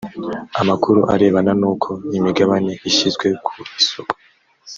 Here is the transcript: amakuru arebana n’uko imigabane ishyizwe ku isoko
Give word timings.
amakuru 0.61 0.99
arebana 1.13 1.51
n’uko 1.59 1.89
imigabane 2.17 2.71
ishyizwe 2.89 3.27
ku 3.45 3.53
isoko 3.81 4.13